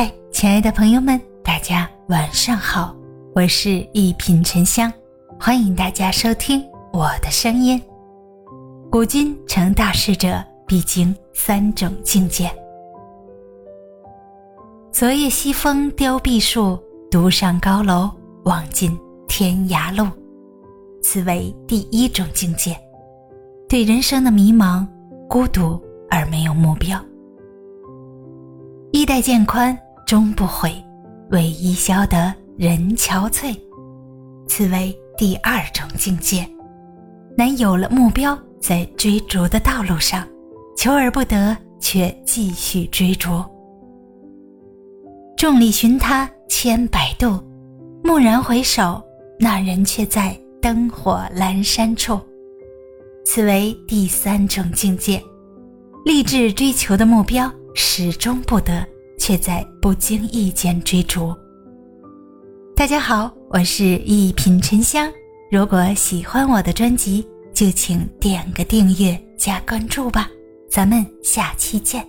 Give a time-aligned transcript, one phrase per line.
[0.00, 2.96] 嗨，亲爱的朋友们，大家晚上好，
[3.34, 4.90] 我是一品沉香，
[5.38, 7.78] 欢迎大家收听我的声音。
[8.90, 12.50] 古今成大事者，必经三种境界。
[14.90, 18.10] 昨夜西风凋碧树，独上高楼，
[18.44, 18.98] 望尽
[19.28, 20.08] 天涯路。
[21.02, 22.74] 此为第一种境界，
[23.68, 24.86] 对人生的迷茫、
[25.28, 25.78] 孤独
[26.08, 26.98] 而没有目标。
[28.92, 29.78] 衣带渐宽
[30.10, 30.74] 终不悔，
[31.30, 33.56] 为伊消得人憔悴。
[34.48, 36.44] 此为第二种境界，
[37.36, 40.26] 乃有了目标，在追逐的道路上，
[40.76, 43.44] 求而不得，却继续追逐。
[45.36, 47.40] 众里寻他千百度，
[48.02, 49.00] 蓦然回首，
[49.38, 52.18] 那人却在灯火阑珊处。
[53.24, 55.22] 此为第三种境界，
[56.04, 58.84] 立志追求的目标始终不得，
[59.30, 61.32] 却在不经意间追逐。
[62.74, 65.08] 大家好，我是一品沉香。
[65.52, 67.24] 如果喜欢我的专辑，
[67.54, 70.28] 就请点个订阅加关注吧。
[70.68, 72.04] 咱们下期见。